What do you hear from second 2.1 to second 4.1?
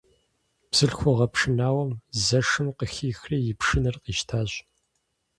Зэшым къыхихри и пшынэр